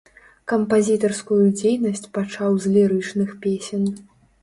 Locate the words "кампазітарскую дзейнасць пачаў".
0.53-2.51